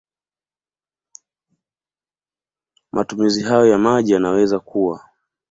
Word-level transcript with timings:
Matumizi 2.91 3.41
hayo 3.43 3.65
ya 3.67 3.77
maji 3.77 4.13
yanaweza 4.13 4.59
kuwa 4.59 5.03